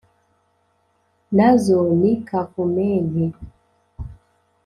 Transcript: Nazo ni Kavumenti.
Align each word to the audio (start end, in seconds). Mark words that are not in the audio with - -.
Nazo 1.35 1.79
ni 1.99 2.11
Kavumenti. 2.27 3.25